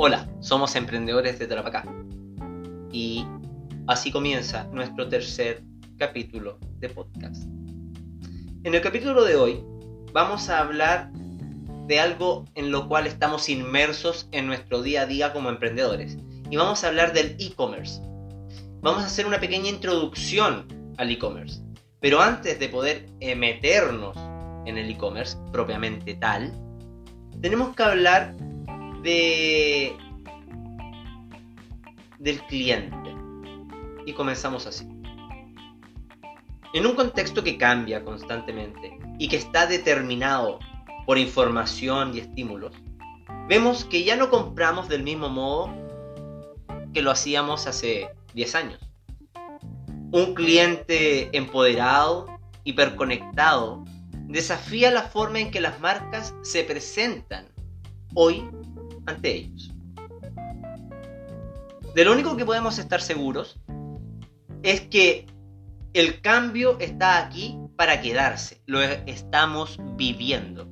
[0.00, 1.84] Hola, somos emprendedores de Tarapacá.
[2.92, 3.26] Y
[3.88, 5.64] así comienza nuestro tercer
[5.96, 7.42] capítulo de podcast.
[8.62, 9.64] En el capítulo de hoy
[10.12, 11.10] vamos a hablar
[11.88, 16.16] de algo en lo cual estamos inmersos en nuestro día a día como emprendedores.
[16.48, 18.00] Y vamos a hablar del e-commerce.
[18.82, 21.60] Vamos a hacer una pequeña introducción al e-commerce.
[21.98, 24.16] Pero antes de poder meternos
[24.64, 26.52] en el e-commerce propiamente tal,
[27.40, 28.36] tenemos que hablar
[29.02, 29.96] de
[32.18, 33.14] del cliente.
[34.06, 34.86] Y comenzamos así.
[36.74, 40.58] En un contexto que cambia constantemente y que está determinado
[41.06, 42.74] por información y estímulos,
[43.48, 45.74] vemos que ya no compramos del mismo modo
[46.92, 48.80] que lo hacíamos hace 10 años.
[50.10, 52.26] Un cliente empoderado,
[52.64, 53.84] hiperconectado,
[54.26, 57.46] desafía la forma en que las marcas se presentan
[58.14, 58.46] hoy
[59.08, 59.72] ante ellos.
[61.94, 63.58] De lo único que podemos estar seguros
[64.62, 65.26] es que
[65.94, 70.68] el cambio está aquí para quedarse, lo estamos viviendo.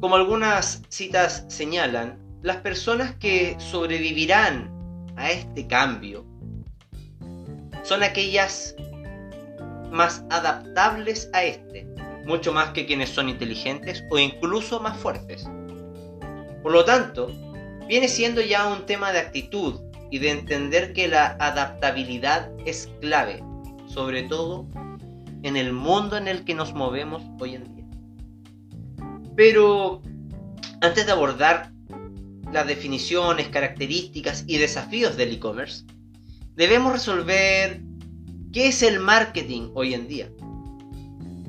[0.00, 4.70] Como algunas citas señalan, las personas que sobrevivirán
[5.16, 6.24] a este cambio
[7.82, 8.74] son aquellas
[9.90, 11.86] más adaptables a este,
[12.24, 15.46] mucho más que quienes son inteligentes o incluso más fuertes.
[16.62, 17.30] Por lo tanto,
[17.88, 19.80] viene siendo ya un tema de actitud
[20.10, 23.42] y de entender que la adaptabilidad es clave,
[23.86, 24.66] sobre todo
[25.42, 27.86] en el mundo en el que nos movemos hoy en día.
[29.36, 30.02] Pero
[30.82, 31.72] antes de abordar
[32.52, 35.84] las definiciones, características y desafíos del e-commerce,
[36.56, 37.80] debemos resolver
[38.52, 40.28] qué es el marketing hoy en día.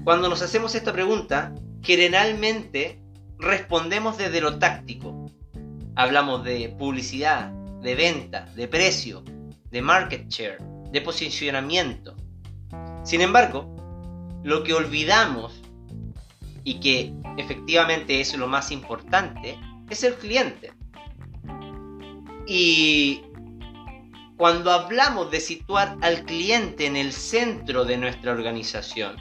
[0.03, 3.00] Cuando nos hacemos esta pregunta, generalmente
[3.41, 5.31] respondemos desde lo táctico.
[5.95, 7.49] Hablamos de publicidad,
[7.81, 9.23] de venta, de precio,
[9.71, 10.59] de market share,
[10.91, 12.15] de posicionamiento.
[13.03, 13.75] Sin embargo,
[14.43, 15.61] lo que olvidamos
[16.63, 19.57] y que efectivamente es lo más importante
[19.89, 20.71] es el cliente.
[22.47, 23.21] Y
[24.37, 29.15] cuando hablamos de situar al cliente en el centro de nuestra organización,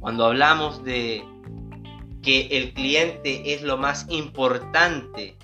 [0.00, 1.24] cuando hablamos de
[2.26, 5.36] que el cliente es lo más importante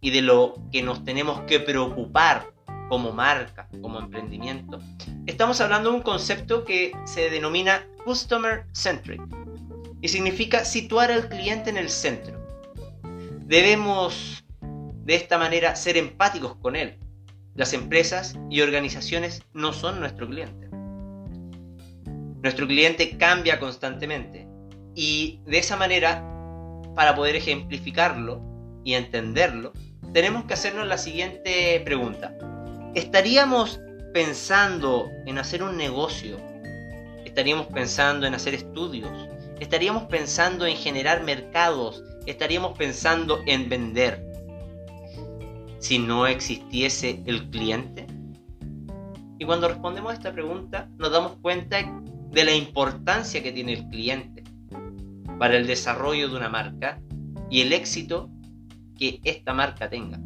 [0.00, 2.50] y de lo que nos tenemos que preocupar
[2.88, 4.80] como marca, como emprendimiento,
[5.26, 9.20] estamos hablando de un concepto que se denomina Customer Centric
[10.00, 12.42] y significa situar al cliente en el centro.
[13.44, 16.96] Debemos de esta manera ser empáticos con él.
[17.54, 20.70] Las empresas y organizaciones no son nuestro cliente.
[22.40, 24.48] Nuestro cliente cambia constantemente
[24.94, 26.24] y de esa manera,
[26.94, 28.40] para poder ejemplificarlo
[28.84, 29.72] y entenderlo,
[30.12, 32.36] tenemos que hacernos la siguiente pregunta.
[32.94, 33.80] ¿Estaríamos
[34.14, 36.38] pensando en hacer un negocio?
[37.24, 39.10] ¿Estaríamos pensando en hacer estudios?
[39.60, 42.02] ¿Estaríamos pensando en generar mercados?
[42.26, 44.24] ¿Estaríamos pensando en vender?
[45.78, 48.06] Si no existiese el cliente.
[49.38, 51.78] Y cuando respondemos a esta pregunta nos damos cuenta
[52.30, 54.47] de la importancia que tiene el cliente
[55.38, 57.00] para el desarrollo de una marca
[57.50, 58.30] y el éxito
[58.98, 60.18] que esta marca tenga.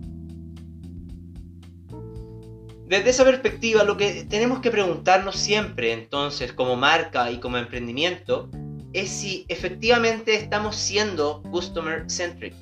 [2.87, 8.51] Desde esa perspectiva, lo que tenemos que preguntarnos siempre, entonces, como marca y como emprendimiento,
[8.93, 12.55] es si efectivamente estamos siendo customer centric.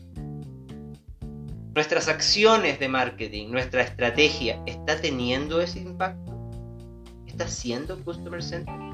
[1.75, 6.51] Nuestras acciones de marketing, nuestra estrategia, ¿está teniendo ese impacto?
[7.27, 8.90] ¿Está siendo customer centric?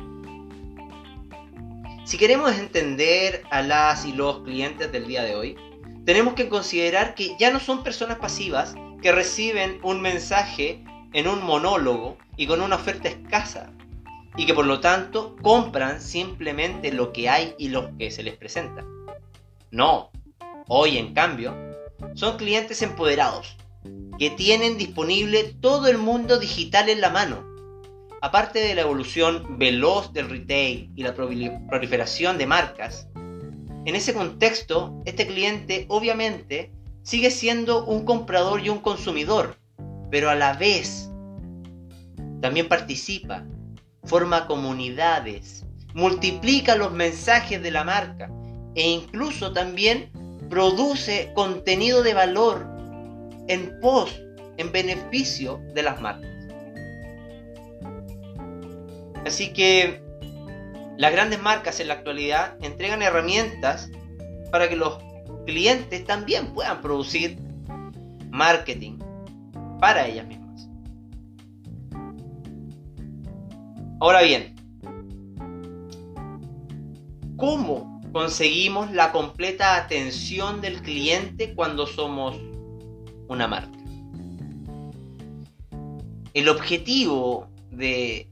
[2.07, 5.57] Si queremos entender a las y los clientes del día de hoy,
[6.05, 11.43] tenemos que considerar que ya no son personas pasivas que reciben un mensaje en un
[11.43, 13.73] monólogo y con una oferta escasa
[14.37, 18.37] y que por lo tanto compran simplemente lo que hay y lo que se les
[18.37, 18.85] presenta.
[19.73, 20.13] No,
[20.69, 21.57] hoy en cambio
[22.15, 23.57] son clientes empoderados
[24.17, 27.56] que tienen disponible todo el mundo digital en la mano
[28.23, 33.09] aparte de la evolución veloz del retail y la proliferación de marcas,
[33.85, 36.73] en ese contexto, este cliente obviamente
[37.03, 39.57] sigue siendo un comprador y un consumidor,
[40.11, 41.09] pero a la vez
[42.41, 43.45] también participa,
[44.05, 45.65] forma comunidades,
[45.95, 48.29] multiplica los mensajes de la marca
[48.75, 50.11] e incluso también
[50.51, 52.67] produce contenido de valor
[53.49, 54.21] en pos,
[54.57, 56.36] en beneficio de las marcas.
[59.27, 60.01] Así que
[60.97, 63.91] las grandes marcas en la actualidad entregan herramientas
[64.53, 64.99] para que los
[65.47, 67.37] clientes también puedan producir
[68.31, 69.01] marketing
[69.81, 70.69] para ellas mismas.
[73.99, 74.55] Ahora bien,
[77.37, 82.37] ¿cómo conseguimos la completa atención del cliente cuando somos
[83.27, 83.77] una marca?
[86.33, 88.31] El objetivo de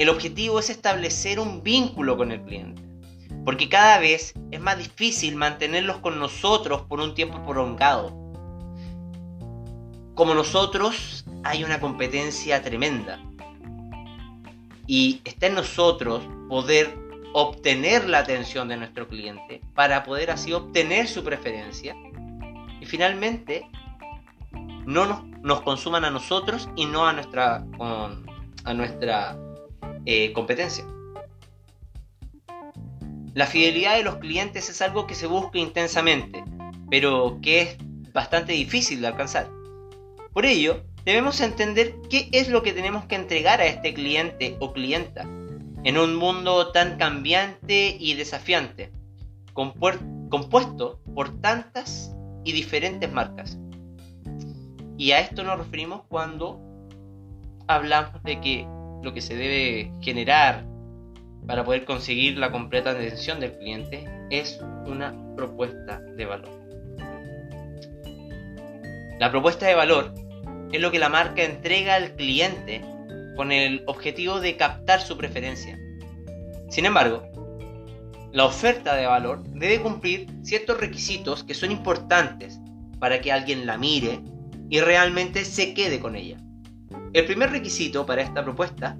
[0.00, 2.80] el objetivo es establecer un vínculo con el cliente,
[3.44, 8.08] porque cada vez es más difícil mantenerlos con nosotros por un tiempo prolongado.
[10.14, 13.20] Como nosotros hay una competencia tremenda
[14.86, 16.96] y está en nosotros poder
[17.34, 21.94] obtener la atención de nuestro cliente para poder así obtener su preferencia
[22.80, 23.68] y finalmente
[24.86, 27.66] no nos, consuman a nosotros y no a nuestra,
[28.64, 29.36] a nuestra
[30.12, 30.84] eh, competencia.
[33.32, 36.42] La fidelidad de los clientes es algo que se busca intensamente,
[36.90, 37.76] pero que es
[38.12, 39.48] bastante difícil de alcanzar.
[40.32, 44.72] Por ello, debemos entender qué es lo que tenemos que entregar a este cliente o
[44.72, 45.22] clienta
[45.84, 48.90] en un mundo tan cambiante y desafiante,
[49.54, 53.60] compuesto por tantas y diferentes marcas.
[54.98, 56.60] Y a esto nos referimos cuando
[57.68, 60.64] hablamos de que lo que se debe generar
[61.46, 66.50] para poder conseguir la completa atención del cliente es una propuesta de valor.
[69.18, 70.14] La propuesta de valor
[70.72, 72.82] es lo que la marca entrega al cliente
[73.36, 75.78] con el objetivo de captar su preferencia.
[76.68, 77.28] Sin embargo,
[78.32, 82.60] la oferta de valor debe cumplir ciertos requisitos que son importantes
[83.00, 84.20] para que alguien la mire
[84.68, 86.36] y realmente se quede con ella.
[87.12, 88.96] El primer requisito para esta propuesta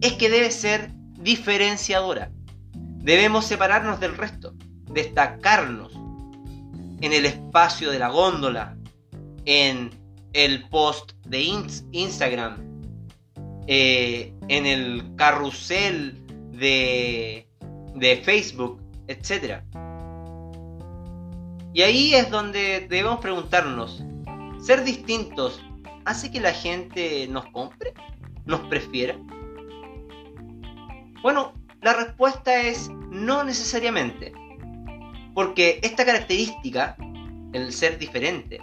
[0.00, 2.30] es que debe ser diferenciadora.
[2.74, 4.54] Debemos separarnos del resto,
[4.90, 5.92] destacarnos
[7.00, 8.76] en el espacio de la góndola,
[9.44, 9.90] en
[10.32, 11.40] el post de
[11.92, 12.56] Instagram,
[13.66, 16.20] eh, en el carrusel
[16.52, 17.48] de,
[17.94, 19.62] de Facebook, etc.
[21.74, 24.02] Y ahí es donde debemos preguntarnos,
[24.60, 25.60] ¿ser distintos
[26.04, 27.94] hace que la gente nos compre?
[28.44, 29.16] ¿Nos prefiera?
[31.22, 34.32] Bueno, la respuesta es no necesariamente.
[35.34, 36.96] Porque esta característica,
[37.52, 38.60] el ser diferente,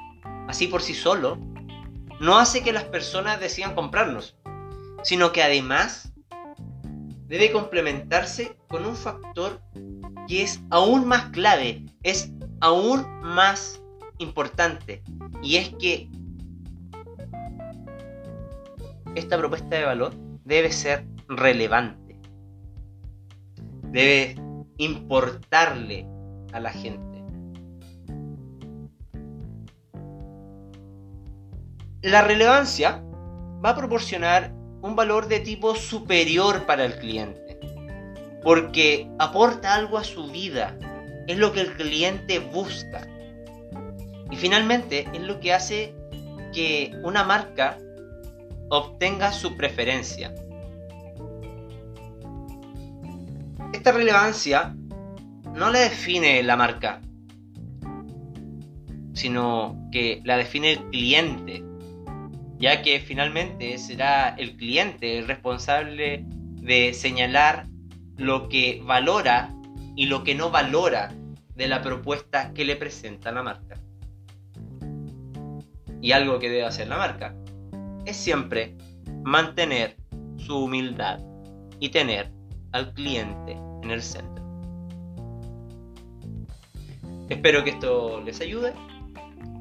[0.47, 1.37] así por sí solo,
[2.19, 4.37] no hace que las personas decidan comprarnos,
[5.03, 6.11] sino que además
[7.27, 9.61] debe complementarse con un factor
[10.27, 13.81] que es aún más clave, es aún más
[14.17, 15.01] importante,
[15.41, 16.09] y es que
[19.15, 20.13] esta propuesta de valor
[20.45, 22.19] debe ser relevante.
[23.91, 24.35] Debe
[24.77, 26.05] importarle
[26.53, 27.23] a la gente.
[32.01, 33.03] La relevancia
[33.63, 37.59] va a proporcionar un valor de tipo superior para el cliente,
[38.41, 40.77] porque aporta algo a su vida,
[41.27, 43.05] es lo que el cliente busca.
[44.31, 45.93] Y finalmente es lo que hace
[46.53, 47.77] que una marca
[48.69, 50.33] obtenga su preferencia.
[53.73, 54.75] Esta relevancia
[55.55, 57.01] no la define la marca,
[59.13, 61.63] sino que la define el cliente,
[62.57, 67.67] ya que finalmente será el cliente el responsable de señalar
[68.17, 69.53] lo que valora
[69.95, 71.13] y lo que no valora
[71.55, 73.79] de la propuesta que le presenta la marca.
[76.01, 77.35] Y algo que debe hacer la marca
[78.05, 78.75] es siempre
[79.23, 79.97] mantener
[80.37, 81.19] su humildad
[81.79, 82.31] y tener
[82.71, 83.53] al cliente
[83.83, 84.43] en el centro.
[87.29, 88.73] Espero que esto les ayude.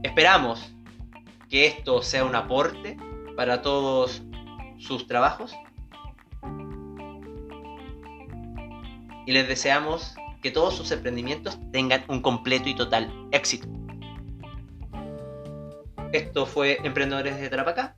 [0.03, 0.73] Esperamos
[1.51, 2.97] que esto sea un aporte
[3.37, 4.23] para todos
[4.79, 5.55] sus trabajos.
[9.27, 13.69] Y les deseamos que todos sus emprendimientos tengan un completo y total éxito.
[16.13, 17.98] Esto fue Emprendedores de Trapacá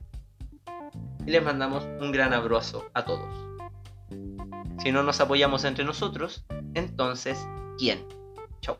[1.25, 3.51] y les mandamos un gran abrazo a todos.
[4.79, 7.37] Si no nos apoyamos entre nosotros, entonces,
[7.77, 8.05] ¿quién?
[8.61, 8.79] Chao.